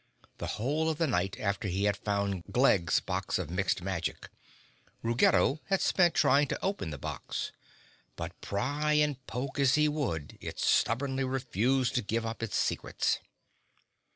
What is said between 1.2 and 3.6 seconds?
after he had found Glegg's box of